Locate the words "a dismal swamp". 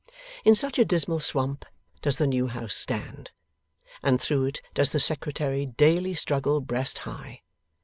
0.79-1.63